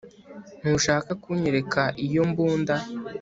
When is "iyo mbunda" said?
2.05-2.75